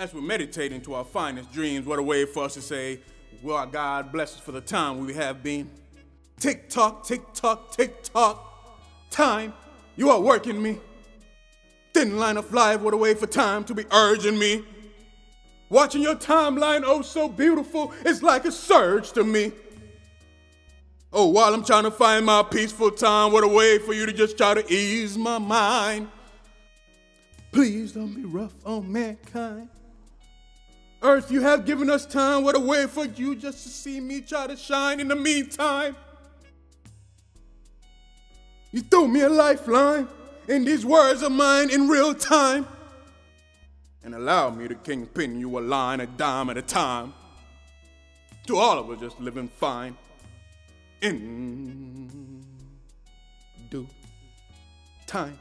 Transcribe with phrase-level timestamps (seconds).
[0.00, 3.00] As we meditate to our finest dreams, what a way for us to say,
[3.42, 5.70] Well, God bless us for the time we have been.
[6.38, 8.80] Tick tock, tick tock, tick tock.
[9.10, 9.52] Time,
[9.96, 10.78] you are working me.
[11.92, 14.64] Thin line of life, what a way for time to be urging me.
[15.68, 19.52] Watching your timeline, oh so beautiful, it's like a surge to me.
[21.12, 24.14] Oh, while I'm trying to find my peaceful time, what a way for you to
[24.14, 26.08] just try to ease my mind.
[27.52, 29.68] Please don't be rough on mankind.
[31.10, 34.20] Earth, you have given us time, what a way for you just to see me
[34.20, 35.96] try to shine in the meantime.
[38.70, 40.06] You threw me a lifeline
[40.46, 42.64] in these words of mine in real time
[44.04, 47.12] and allow me to kingpin you a line, a dime at a time.
[48.46, 49.96] To all of us just living fine
[51.02, 52.44] in
[53.68, 53.86] due
[55.06, 55.38] time.